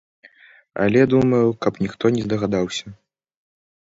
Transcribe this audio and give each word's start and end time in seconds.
Але 0.85 1.01
думаю, 1.13 1.43
каб 1.65 1.73
ніхто 1.85 2.05
не 2.17 2.21
здагадаўся! 2.27 2.85